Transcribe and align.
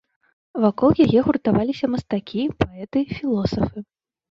Вакол 0.63 0.91
яе 1.05 1.19
гуртаваліся 1.27 1.91
мастакі, 1.97 2.41
паэты, 2.65 3.07
філосафы. 3.15 3.89